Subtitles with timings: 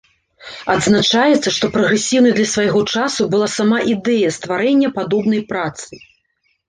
[0.75, 5.93] Адзначаецца, што прагрэсіўнай для свайго часу была сама ідэя стварэння падобнай працы.